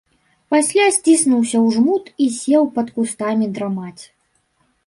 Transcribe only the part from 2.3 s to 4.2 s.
сеў пад кустамі драмаць.